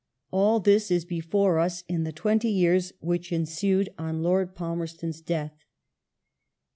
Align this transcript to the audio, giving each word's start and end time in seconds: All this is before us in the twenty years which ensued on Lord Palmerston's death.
All 0.31 0.59
this 0.59 0.89
is 0.89 1.05
before 1.05 1.59
us 1.59 1.83
in 1.87 2.05
the 2.05 2.11
twenty 2.11 2.49
years 2.49 2.91
which 3.01 3.31
ensued 3.31 3.93
on 3.99 4.23
Lord 4.23 4.55
Palmerston's 4.55 5.21
death. 5.21 5.63